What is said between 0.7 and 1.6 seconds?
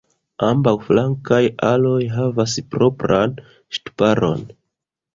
flankaj